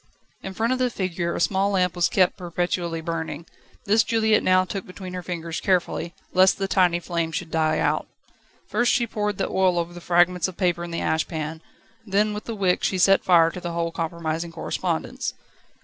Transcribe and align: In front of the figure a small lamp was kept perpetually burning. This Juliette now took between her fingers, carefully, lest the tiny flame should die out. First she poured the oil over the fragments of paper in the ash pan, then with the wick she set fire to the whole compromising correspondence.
In 0.41 0.55
front 0.55 0.73
of 0.73 0.79
the 0.79 0.89
figure 0.89 1.35
a 1.35 1.39
small 1.39 1.69
lamp 1.69 1.95
was 1.95 2.09
kept 2.09 2.35
perpetually 2.35 3.01
burning. 3.01 3.45
This 3.85 4.03
Juliette 4.03 4.41
now 4.41 4.65
took 4.65 4.87
between 4.87 5.13
her 5.13 5.21
fingers, 5.21 5.61
carefully, 5.61 6.15
lest 6.33 6.57
the 6.57 6.67
tiny 6.67 6.99
flame 6.99 7.31
should 7.31 7.51
die 7.51 7.77
out. 7.77 8.07
First 8.65 8.91
she 8.91 9.05
poured 9.05 9.37
the 9.37 9.47
oil 9.47 9.77
over 9.77 9.93
the 9.93 10.01
fragments 10.01 10.47
of 10.47 10.57
paper 10.57 10.83
in 10.83 10.89
the 10.89 11.01
ash 11.01 11.27
pan, 11.27 11.61
then 12.03 12.33
with 12.33 12.45
the 12.45 12.55
wick 12.55 12.83
she 12.83 12.97
set 12.97 13.23
fire 13.23 13.51
to 13.51 13.61
the 13.61 13.73
whole 13.73 13.91
compromising 13.91 14.51
correspondence. 14.51 15.35